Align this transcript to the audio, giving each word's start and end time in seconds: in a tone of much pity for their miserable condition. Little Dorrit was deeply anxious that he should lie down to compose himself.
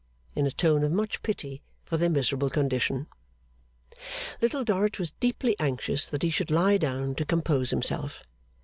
in 0.33 0.47
a 0.47 0.51
tone 0.51 0.83
of 0.83 0.91
much 0.91 1.21
pity 1.21 1.61
for 1.85 1.95
their 1.95 2.09
miserable 2.09 2.49
condition. 2.49 3.05
Little 4.41 4.63
Dorrit 4.63 4.97
was 4.97 5.11
deeply 5.19 5.55
anxious 5.59 6.07
that 6.07 6.23
he 6.23 6.31
should 6.31 6.49
lie 6.49 6.77
down 6.77 7.13
to 7.13 7.23
compose 7.23 7.69
himself. 7.69 8.23